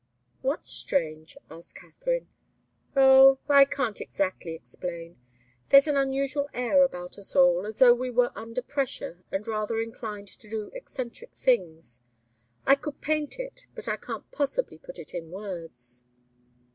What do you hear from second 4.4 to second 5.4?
explain.